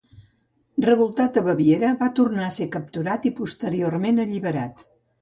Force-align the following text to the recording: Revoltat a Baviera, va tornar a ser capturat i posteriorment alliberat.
Revoltat 0.85 1.37
a 1.41 1.43
Baviera, 1.49 1.93
va 2.01 2.09
tornar 2.23 2.49
a 2.49 2.57
ser 2.57 2.69
capturat 2.79 3.31
i 3.33 3.37
posteriorment 3.45 4.27
alliberat. 4.29 4.87